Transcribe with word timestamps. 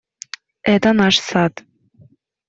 Это 0.73 0.89
наш 1.01 1.19
сад. 1.19 1.53